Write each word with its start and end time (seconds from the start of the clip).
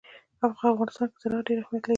په 0.39 0.45
افغانستان 0.73 1.07
کې 1.11 1.17
زراعت 1.23 1.45
ډېر 1.47 1.57
اهمیت 1.61 1.83
لري. 1.83 1.89